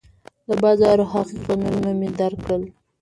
[0.47, 2.63] د بازار حقیقتونه مې درک کړل.